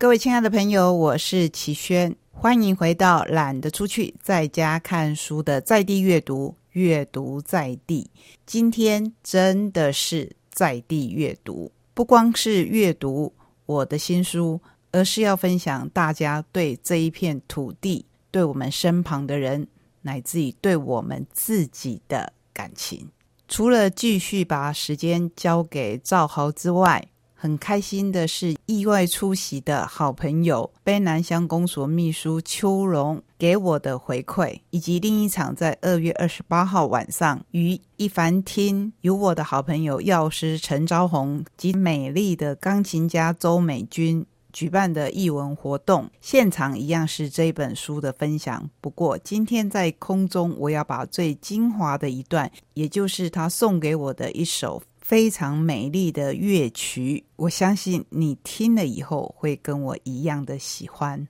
[0.00, 8.10] 各位亲爱的朋友，我是齐轩，欢迎回到懒得出去，在家看书的在地阅读，阅读在地。
[8.46, 13.30] 今天真的是在地阅读，不光是阅读
[13.66, 14.58] 我的新书，
[14.90, 19.68] 而是要分享大家对这一片土地、对我们身旁的人，
[20.00, 23.06] 乃至于对我们自己的感情。
[23.48, 27.06] 除了继续把时间交给赵豪之外，
[27.42, 48.68] 很开心的是，意外出席的好朋友卑南乡公所秘书邱荣给我的回馈，以及另一场在二月二十八号晚上于一凡厅由我的好朋友药师陈昭宏及美丽的钢琴家周美君举办的译文活动，现场一样是这本书的分享。
[48.82, 54.82] 不过今天在空中，我要把最精华的一段，也就是他送给我的一首。
[55.10, 61.26] 非常美丽的乐曲，我相信你听了以后会跟我一样的喜欢。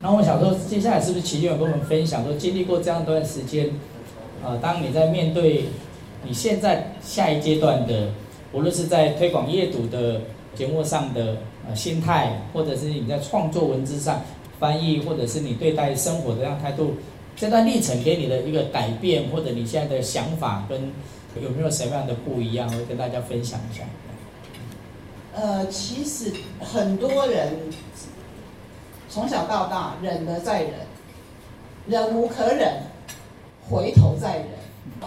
[0.00, 3.70] 那我想说，接下来是不是齐有跟我们分享说，经历过这样一段时间，
[4.42, 5.66] 呃，当你在面对
[6.24, 8.12] 你现在下一阶段的，
[8.52, 10.20] 无论是在推广阅读的
[10.56, 11.36] 节目上的
[11.68, 14.20] 呃心态，或者是你在创作文字上
[14.58, 16.94] 翻译，或者是你对待生活的这样态度，
[17.36, 20.90] 这段历程给你的一个改变，或者你现在的想法跟。
[21.40, 22.68] 有没有什么样的不一样？
[22.68, 23.84] 会跟大家分享一下。
[25.34, 26.30] 呃，其实
[26.60, 27.54] 很多人
[29.08, 30.72] 从小到大忍了再忍，
[31.86, 32.82] 忍无可忍，
[33.68, 34.46] 回头再忍。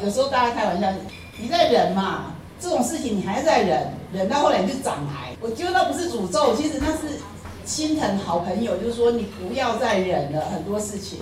[0.04, 0.92] 有时候大家开玩笑，
[1.40, 2.34] 你在忍嘛？
[2.60, 5.36] 这种事情你还在忍，忍到后来你就长癌。
[5.40, 7.20] 我觉得那不是诅咒，其实那是
[7.66, 10.46] 心疼好朋友，就是说你不要再忍了。
[10.46, 11.20] 很多事情，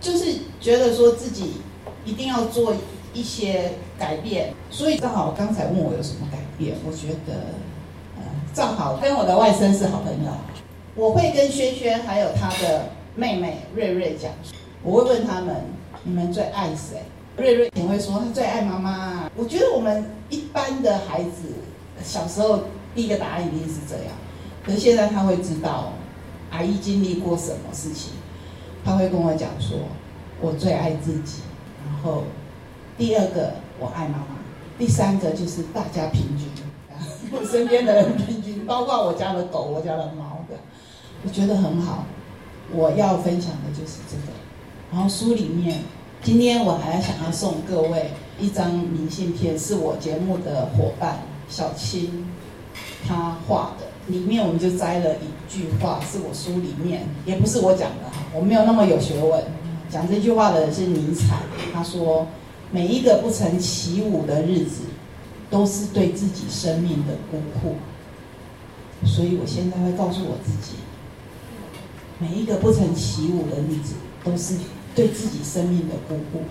[0.00, 1.60] 就是觉得说自己
[2.04, 2.74] 一定要做。
[3.14, 7.32] 一些改变，所以正好刚才问我有什么改变，我觉得，
[8.16, 10.32] 呃，正好跟我的外甥是好朋友，
[10.96, 14.32] 我会跟轩轩还有他的妹妹瑞瑞讲，
[14.82, 15.54] 我会问他们，
[16.02, 16.98] 你们最爱谁？
[17.36, 19.30] 瑞瑞也会说他最爱妈妈。
[19.36, 21.54] 我觉得我们一般的孩子
[22.02, 24.12] 小时候第一个答案一定是这样，
[24.64, 25.92] 可是现在他会知道
[26.50, 28.12] 阿姨经历过什么事情，
[28.84, 29.78] 他会跟我讲说，
[30.40, 31.42] 我最爱自己，
[31.86, 32.24] 然后。
[32.96, 34.36] 第二个，我爱妈妈；
[34.78, 36.48] 第三个就是大家平均，
[37.32, 40.56] 我 身边的人平均，包括我家的狗、我家的猫的，
[41.24, 42.04] 我觉得很好。
[42.72, 44.32] 我要分享的就是这个。
[44.92, 45.82] 然后书里面，
[46.22, 51.18] 今天我还想要送各位一张明信片，是我节目的伙伴
[51.48, 52.28] 小青
[53.06, 59.42] 他画的，里面我们就摘了一句话，是我书里面，也不是我讲的，我没有那么有学问。
[59.90, 61.38] 讲这句话的是尼采，
[61.72, 62.24] 他说。
[62.74, 64.80] 每一个不曾起舞的日子，
[65.48, 67.76] 都是对自己生命的辜负。
[69.06, 70.78] 所以我现在会告诉我自己，
[72.18, 74.56] 每一个不曾起舞的日子，都是
[74.92, 76.42] 对自己生命的辜负。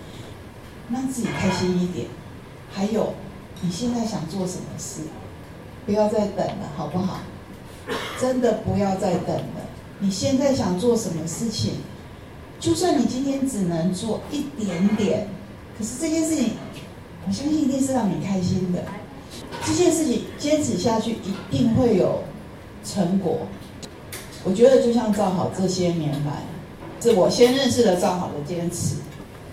[0.89, 2.07] 让自己开心一点。
[2.71, 3.15] 还有，
[3.59, 5.01] 你现在想做什么事，
[5.85, 7.19] 不要再等了，好不好？
[8.17, 9.67] 真的不要再等了。
[9.99, 11.73] 你现在想做什么事情，
[12.61, 15.27] 就算你今天只能做一点点。
[15.77, 16.51] 可是这件事情，
[17.27, 18.83] 我相信一定是让你开心的。
[19.65, 22.21] 这件事情坚持下去，一定会有
[22.83, 23.47] 成果。
[24.43, 26.43] 我觉得就像赵好这些年来，
[27.01, 28.97] 是我先认识了赵好的坚持。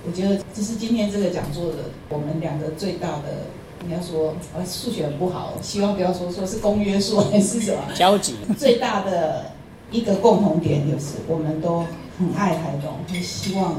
[0.06, 1.76] 我觉得这是今天这个讲座的
[2.08, 3.46] 我们两个最大的，
[3.84, 8.34] 应该说，呃，数学很不好，希望不要说说是公约数还是什么 交集。
[8.58, 9.52] 最大的
[9.90, 11.86] 一个共同点就是，我们都
[12.18, 13.76] 很爱台东，很希望。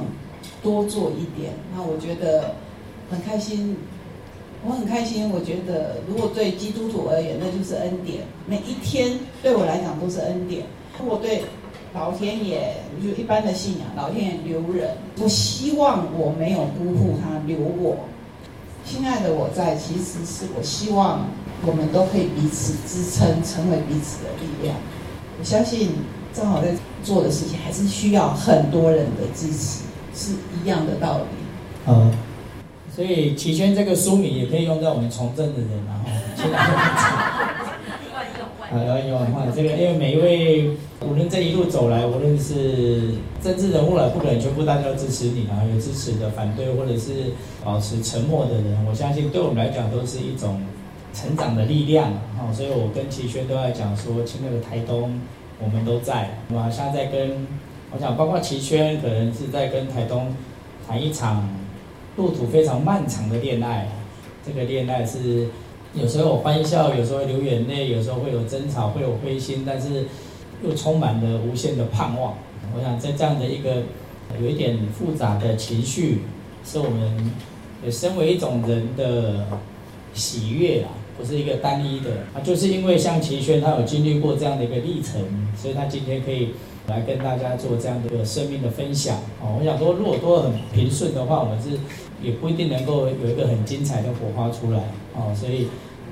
[0.64, 2.56] 多做一点，那我觉得
[3.10, 3.76] 很开心，
[4.66, 5.30] 我很开心。
[5.32, 8.20] 我觉得如果对基督徒而言，那就是恩典。
[8.46, 10.66] 每一天对我来讲都是恩典。
[11.04, 11.44] 我对
[11.94, 17.98] 老天爷，就一般的信仰，老天爷留人，我希望我没有辜负他留我。
[18.86, 21.26] 亲爱的我在，其实是我希望
[21.66, 24.76] 我们都可以彼此支撑，成为彼此的力量。
[25.40, 25.90] 我相信
[26.34, 26.70] 正好在
[27.04, 29.84] 做的事情，还是需要很多人的支持。
[30.14, 31.24] 是一样的道理。
[31.88, 32.12] 嗯，
[32.96, 36.06] 所以齐宣这个书名也可以用在我们从政的人啊。
[38.74, 40.70] 万用万用万这个，因为每一位
[41.02, 47.34] 无论这一路走来，无论是政治人物了，不可能全部大家都支持你啊，有支持的、反对或者是
[47.66, 50.62] 保持沉默的人，我相信对我们来讲都是一种
[51.14, 52.48] 成长的力量啊。
[52.54, 55.20] 所以我跟齐宣都在讲说，亲爱的台东，
[55.60, 57.46] 我们都在，我们现在在跟。
[57.94, 60.34] 我想，包括齐轩可能是在跟台东
[60.88, 61.50] 谈一场
[62.16, 63.90] 路途非常漫长的恋爱。
[64.46, 65.50] 这个恋爱是
[65.94, 69.64] 有时候欢笑，有时候流眼泪，有时候会有争吵，会有灰心。
[69.66, 70.06] 但是
[70.64, 72.36] 又充满了无限的盼望。
[72.74, 73.84] 我想在这样的一个
[74.42, 76.22] 有一点复杂的情绪，
[76.66, 77.32] 是我们
[77.84, 79.46] 也身为一种人的
[80.14, 80.90] 喜悦啊，
[81.20, 85.22] 不是一个单一的啊，就是因为像齐轩他有经历过这样的一个历程，
[85.58, 86.52] 所以他今天可以
[86.88, 89.58] 来跟大家做这样的一个生命的分享哦。
[89.60, 91.70] 我想说，如果都很平顺的话，我们是
[92.22, 94.80] 也不一定能够有一个很精彩的火花出来
[95.16, 95.68] 哦，所以。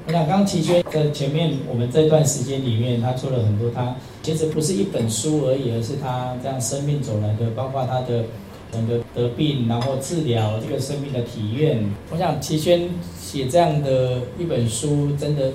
[0.07, 8.23] 我想，刚齐轩在前面我们这段时间里面，他做了很多，他其实不是一本书而已，而是他这样生命走来的，包括他的
[8.71, 11.87] 整个得病，然后治疗这个生命的体验。
[12.09, 12.89] 我想齐轩
[13.21, 15.51] 写这样的一本书，真的，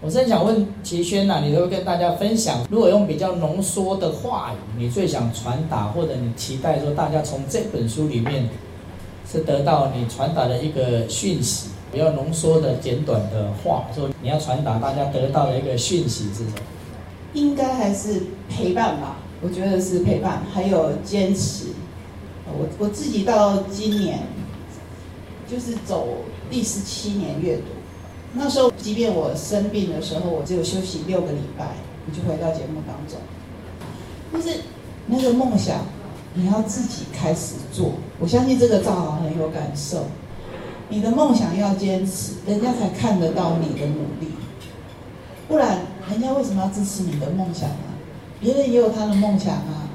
[0.00, 8.48] 我真想问齐轩呐，你都会跟大家分享，如果用比较浓缩的话语，你最想传达，或者你期待说大家从这本书里面
[9.30, 11.70] 是得到你传达的一个讯息？
[11.90, 16.52] 比较浓缩的简短的话，说你要传达大家得到的一个讯息是什么？
[17.32, 21.68] 应该还是陪伴吧，我觉得是陪伴，还有坚持。
[22.46, 24.20] 我我自己到今年
[25.50, 26.08] 就是走
[26.50, 27.62] 第十七年阅读，
[28.34, 31.66] 那时候即便我生病的时候，我只有休息六个礼拜，
[32.06, 33.18] 我就回到节目当中。
[34.32, 34.60] 但是
[35.06, 35.86] 那个梦想，
[36.34, 37.92] 你要自己开始做。
[38.20, 40.04] 我相信这个赵豪很有感受。
[40.90, 44.32] 你的梦想要坚持，人家才看得到你的努力。
[45.46, 45.80] 不然，
[46.10, 47.76] 人家为什么要支持你的梦想呢？
[48.40, 49.88] 别人也有他的梦想啊。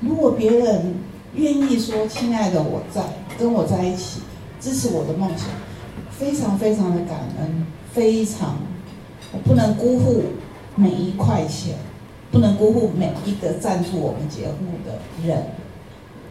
[0.00, 0.96] 如果别人
[1.34, 3.02] 愿意说“亲爱的，我在，
[3.38, 4.20] 跟我在一起，
[4.60, 5.48] 支持我的梦想”，
[6.10, 8.58] 非常非常的感恩，非常，
[9.32, 10.22] 我不能辜负
[10.76, 11.76] 每一块钱，
[12.30, 15.46] 不能辜负每一个赞助我们节目的人。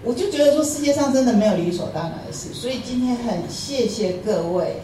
[0.03, 4.77] 我就觉得说世界上真的没有理所当然的事，所以今天很谢谢各位。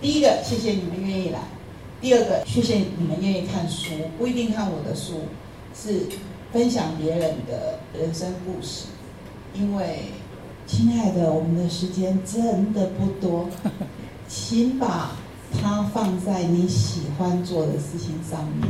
[0.00, 1.38] 第一个，谢谢你们愿意来；
[2.00, 5.20] 第二个，谢谢你们愿意看书，不一定看我的书，
[5.74, 6.06] 是
[6.52, 8.86] 分享别人的人生故事。
[9.54, 10.06] 因为，
[10.66, 13.48] 亲爱的，我们的时间真的不多，
[14.34, 15.12] 请把
[15.62, 18.68] 它放在你喜欢做的事情上面。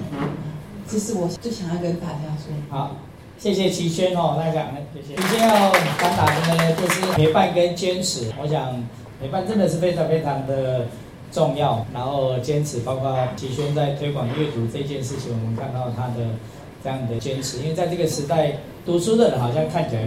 [0.86, 2.52] 这是我最想要跟大家说。
[2.68, 2.96] 好。
[3.36, 5.16] 谢谢齐轩哦，大家，谢谢。
[5.16, 8.30] 今天要传达的呢，就是陪伴跟坚持。
[8.40, 8.80] 我想
[9.20, 10.86] 陪伴真的是非常非常的
[11.32, 16.36] 重要，然后坚持，包括齐轩在推广阅读这件事情，我们看到他的
[16.84, 17.58] 这样的坚持。
[17.58, 18.52] 因为在这个时代，
[18.86, 20.02] 读书的人好像看起来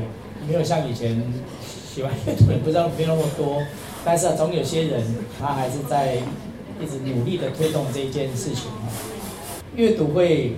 [0.47, 1.21] 没有像以前
[1.93, 3.61] 喜欢阅读的人不知道没有那么多，
[4.07, 5.03] 但是总有些人
[5.37, 6.15] 他还是在
[6.81, 8.71] 一直努力的推动这一件事情。
[9.75, 10.55] 阅读会。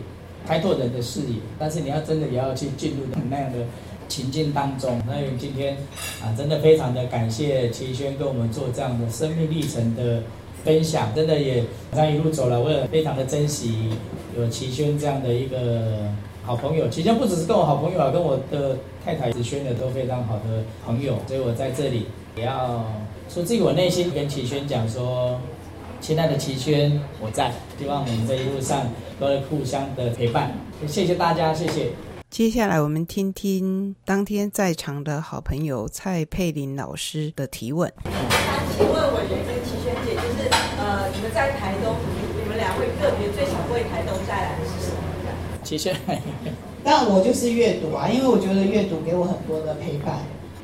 [0.47, 2.97] 开拓人的视野，但是你要真的也要去进入
[3.29, 3.59] 那样的
[4.07, 4.99] 情境当中。
[5.05, 5.77] 那因为今天
[6.23, 10.23] 啊，真的非常的感谢齐轩跟我们做这样的生命历程的
[10.63, 11.63] 分享，真的也
[11.93, 13.89] 这样一路走来，我也非常的珍惜
[14.35, 16.09] 有齐轩这样的一个
[16.43, 16.87] 好朋友。
[16.89, 22.85] 齐轩不只是跟我好朋友啊，跟我的太太子轩的都非常好的朋友，所以我在这里也要
[23.29, 25.39] 出自于我内心跟齐轩讲说。
[26.01, 28.89] 亲爱的齐轩，我在，希望我们这一路上
[29.19, 30.53] 都会互相的陪伴。
[30.87, 31.91] 谢谢大家，谢谢。
[32.29, 37.91] 接下来我们听听当天在场的好朋友蔡佩玲老师的提问。
[38.05, 38.09] 那
[38.71, 40.47] 请问我觉得齐轩姐，就是
[40.79, 41.97] 呃，你们在台东，
[42.41, 45.03] 你们两位个别最想为台东带来的是什么？
[45.65, 45.93] 齐轩，
[46.81, 50.19] 但我就是阅读啊，因为我觉得阅读给我很多的陪伴，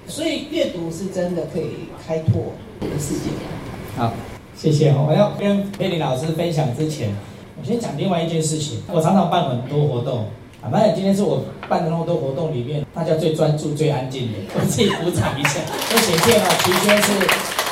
[0.08, 3.32] 所以阅读是真的可以开拓我的世界。
[3.96, 4.14] 好。
[4.58, 4.94] 谢谢！
[4.94, 7.14] 我要跟佩林老师分享之前，
[7.60, 8.82] 我先讲另外一件事情。
[8.90, 10.28] 我常常办很多活动，
[10.64, 14.40] 啊，反正今天是我办的那么多活动里面，大家最专注、最安静的。
[14.56, 15.60] 我自己鼓掌一下，
[15.92, 16.48] 都显现了。
[16.64, 17.12] 齐轩是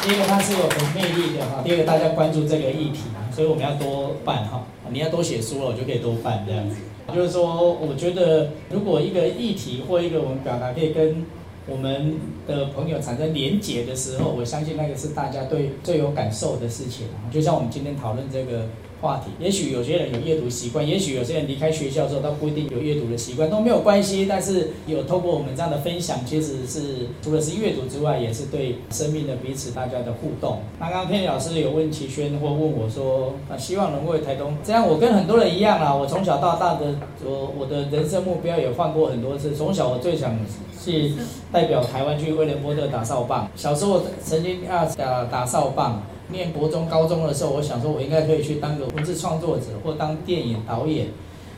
[0.04, 1.62] 第一个，它是有很魅力的哈。
[1.64, 4.66] 第二个，大家关注这个议题，所以我们要多办哈。
[4.92, 6.76] 你要多写书了，我就可以多办这样子。
[7.16, 11.26] 就是说，我觉得如果一个议题或一个我们表达可以跟。
[11.68, 17.08] 我们的朋友产生连结的时候，我相信那个是大家对最有感受的事情。
[17.32, 18.68] 就像我们今天讨论这个。
[19.04, 24.26] 话题，也许有些人有阅读习惯，也许有些人离开学校之后，他不一定有阅读的习惯，都没有关系。
[24.30, 30.60] 但是有透过我们这样的分享，其实是除了是阅读之外，也是对生命的彼此大家的互动。
[30.80, 35.94] 刚刚佩老师有问齐轩或问我说，啊，希望能为台东，这样我跟很多人一样啦。
[35.94, 36.96] 我从小到大的
[37.26, 39.54] 我我的人生目标也换过很多次。
[39.54, 40.40] 从小我最想
[40.82, 41.12] 去
[41.52, 43.50] 代表台湾去威廉波特打扫棒。
[43.54, 46.02] 小时候曾经啊打打扫棒。
[46.30, 51.08] 念国中、高中的时候，我想说，我应该可以去当个文字创作者，或当电影导演，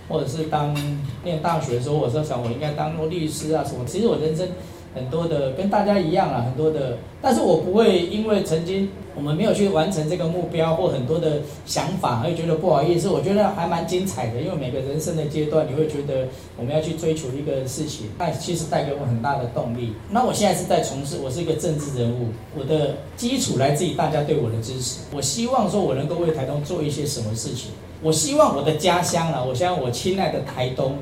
[0.09, 0.75] 或者是当
[1.23, 3.85] 念大学的时候，我说想我应该当个律师啊什么。
[3.85, 4.47] 其实我人生
[4.95, 13.09] 很多的跟大家一样啊，很多的，但是我不会因为曾经我们没有去完成这个目标或很多的想法，而觉得不好意思。
[13.09, 19.93] 我觉得还蛮精彩的，因为每个人生的阶段，你会觉得我们要去追求一个事情，那其实带给我很大的动力。
[20.09, 25.01] 那我现在是在从事，我是一个政治人物，我的基础来自于大家对我的支持。
[25.13, 27.71] 我希望说我能够为台东做一些什么事情。
[28.01, 30.97] 我希望我的家乡啊，我希望我亲爱的台东，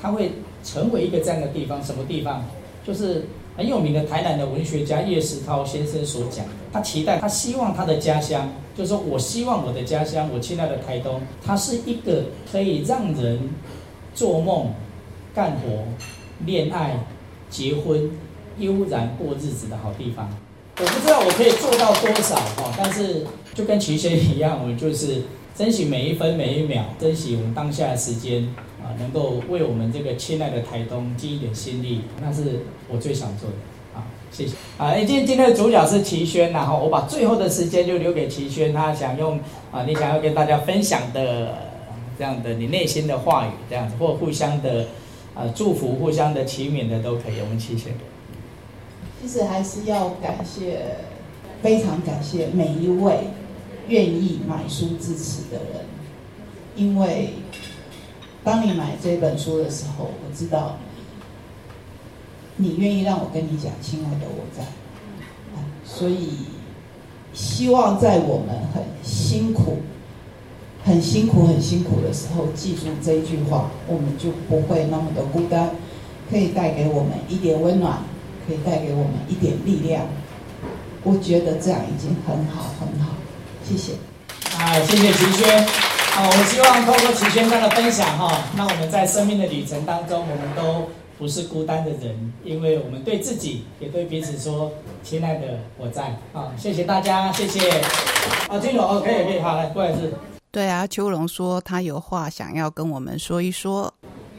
[0.00, 0.32] 它会
[0.62, 1.82] 成为一个这样的地方。
[1.82, 2.44] 什么地方？
[2.86, 3.24] 就是
[3.56, 13.50] 很有名的台南的文学家叶石涛先生所讲的，他期待，他希望他的家乡，就是说我希望我的家乡，我亲爱的台东，它是一个可以让人
[14.14, 14.72] 做梦、
[15.34, 15.84] 干活、
[16.44, 16.98] 恋爱、
[17.48, 18.10] 结婚、
[18.58, 20.28] 悠然过日子的好地方。
[20.76, 23.24] 我不知道我可以做到多少哈，但是
[23.54, 25.22] 就跟齐轩一样，我就是
[25.56, 28.48] 珍惜每一分每一秒，珍惜我们当下的时间。
[28.84, 33.56] 啊，能够为我们这个亲爱的台东尽一点心力，那是我最想做的。
[33.98, 34.54] 啊，谢谢。
[34.76, 39.40] 啊，今天今天的主角是齐轩，然后我把最后的时间就留给齐轩，他想用
[39.72, 41.70] 啊，你想要跟大家分享的
[42.18, 44.88] 这样的你内心的话语，这样子，或互相的
[45.34, 47.40] 啊祝福，互相的祈勉的都可以。
[47.40, 47.94] 我们齐轩。
[49.22, 50.96] 其实还是要感谢，
[51.62, 53.20] 非常感谢每一位
[53.88, 55.86] 愿意买书支持的人，
[56.76, 57.30] 因为。
[58.44, 60.76] 当你买这本书的时候，我知道
[62.56, 64.62] 你愿意让我跟你讲，亲爱的我在，
[65.84, 66.40] 所以
[67.32, 69.78] 希望在我们很辛苦、
[70.84, 75.70] 很辛苦、很辛苦的时候，记住这一句话，我们就不会那么的孤单，
[76.30, 78.00] 可以带给我们一点温暖，
[78.46, 80.06] 可以带给我们一点力量。
[81.02, 83.14] 我觉得这样已经很好很好，
[83.66, 83.94] 谢谢。
[84.58, 85.93] 啊，谢谢齐轩。
[86.16, 94.70] 好，我希望透过齐轩这样的分享哈，那我们在生命的旅程当中，我们都不是孤单的人，因为我们对自己也对彼此说
[95.02, 97.68] ：“亲爱的，我在。”好，谢谢大家，谢谢。
[98.48, 100.12] 啊，金龙，哦，可以可以，好，来，不好意思。
[100.52, 103.92] 对啊，秋龙说他有话想要跟我们说一说。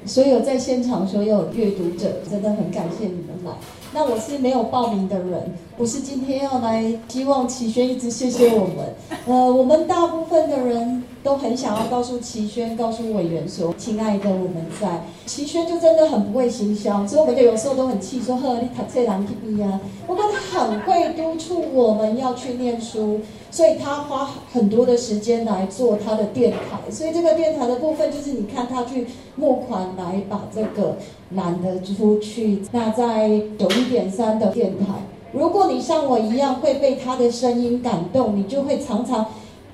[0.06, 3.52] 所有在现场所有阅读者，真的很感谢你们来。
[3.92, 8.96] 那我是没有报名的人，我是今天要来，希望齐轩一直谢谢我们。
[9.26, 23.20] 呃，我们大部分的人都很想要告诉齐轩，告诉委员说：“亲爱的，我们在。”齐轩就真的很不会行销，所以我们就有时候都很气，说：“呵，你读这难题啊！”不过他很会督促我们要去念书。
[23.52, 30.98] 所以他花很多的时间来做他的电台，所以这个电台的部分就是你看他去募款来把这个
[31.36, 32.62] 拦得出去。
[32.74, 34.88] 那在九一点三的电台，
[35.32, 39.26] 如果你像我一样会被他的声音感动，你就会常常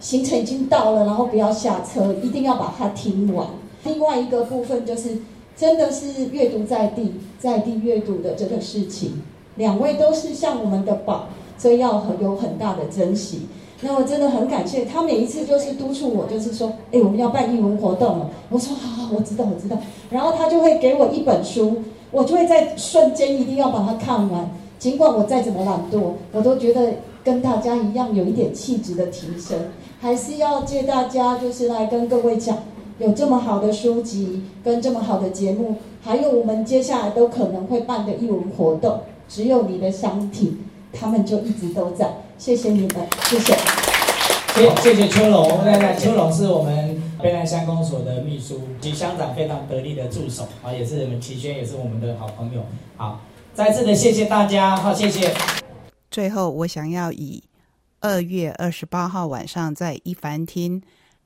[0.02, 3.48] 行程已经到了，然后不要下车，一定要把它听完。
[3.86, 5.20] 另外一个部分就是
[5.56, 9.22] 真的是阅读在地，在地阅读的这个事情，
[9.56, 13.44] 两位都是像我们的宝，所以要很有很大的珍惜。
[13.84, 18.30] 那我真的很感谢他，每一次就是督促我，就是说，哎，我们要办译文活动了。
[18.50, 19.78] 我说好好，我知道，我知道。
[20.10, 21.78] 然后他就会给我一本书，
[22.12, 24.50] 我就会在瞬间一定要把它看完。
[24.78, 26.94] 尽管我再怎么懒惰，我都觉得
[27.24, 32.58] 跟大家一样有一点气质的提升，还是要借大家就是来跟各位讲，
[33.00, 42.24] 有这么好的书籍跟这么好的节目，还有我们接下来都可能会办的译文活动，只有你的商品，他们就一直都在。
[42.38, 43.56] 谢谢你们，谢谢。
[44.56, 52.62] 谢谢谢秋龙，那那秋龙是我们北南乡公所的秘书及乡长非常得力的助手啊，也是我们齐轩，也是我们的好朋友。
[52.98, 53.22] 好，
[53.54, 55.32] 再次的谢谢大家，好，谢谢。
[56.12, 57.42] 最后，我想要以
[58.02, 60.84] 二月二十八号晚上在一凡厅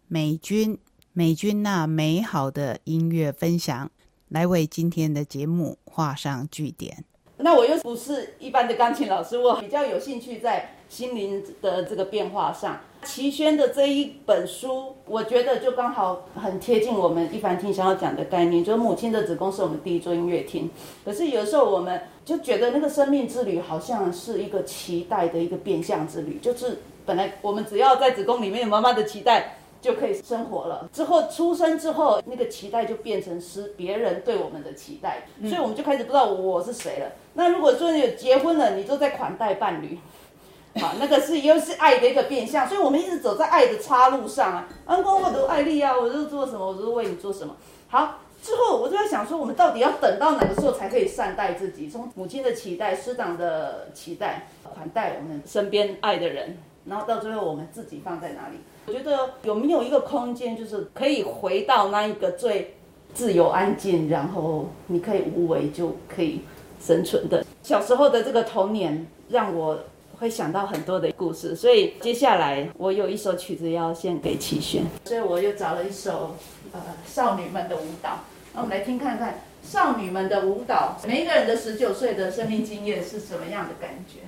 [0.08, 0.78] 美军
[1.12, 3.90] 美军那美好的音乐分享，
[4.30, 7.04] 来为今天的节目画上句点。
[7.38, 12.80] 那我又不是一般的钢琴老师，我比较有兴趣在心灵的这个变化上。
[13.06, 20.70] 齐轩的这一本书，我觉得就刚好很贴近我们一凡听想要讲的概念，就是母亲的子宫是我们第一座音乐厅。
[21.06, 29.58] 可是有时候我们就觉得那个生命之旅好像是一个期待的一个变相之旅，就是本来我们只要在子宫里面有妈妈的期待。
[29.82, 30.90] 就可以生活了。
[30.92, 37.12] 之后出生之后，那个期待就变成是别人对我们的期待，所以我们就开始不知道我是谁了。
[37.36, 40.00] 那如果说你有结婚了，你就在款待伴侣，
[40.80, 42.68] 好，那个是又是爱的一个变相。
[42.68, 44.68] 所以我们一直走在爱的岔路上啊。
[44.86, 47.56] 安公，我都爱丽啊，我都做什么，我都为你做什么。
[47.88, 51.90] 好，之后我就在想说，我们到底要等到哪个时候才可以善待自己？
[51.90, 58.58] 从母亲的期待、师长的期待，款待我们身边爱的人，然后到最后我们自己放在哪里？
[58.88, 62.76] 我觉得有没有一个空间，就是可以回到那一个最
[63.14, 66.42] 自由、安静，然后你可以无为就可以
[66.80, 69.80] 生存的小时候的这个童年，让我
[70.20, 71.56] 会想到很多的故事。
[71.56, 76.36] 所以接下来我有一首曲子要献给齐轩，所以我又找了一首
[76.72, 78.20] 呃少女们的舞蹈。
[78.54, 84.20] 那我们来听看看少女们的舞蹈，每一个人的十九岁的生命经验是什么样的感觉？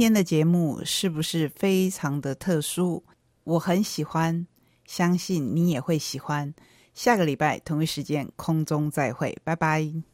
[0.00, 3.04] 今天的节目是不是非常的特殊？
[3.44, 4.46] 我很喜欢，
[4.86, 6.54] 相信你也会喜欢。
[6.94, 10.02] 下个礼拜同一时间空中再会，拜拜。